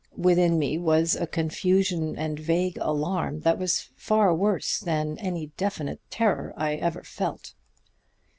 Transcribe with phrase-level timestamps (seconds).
[0.17, 6.01] Within me was a confusion and vague alarm that was far worse than any definite
[6.09, 7.53] terror I ever felt.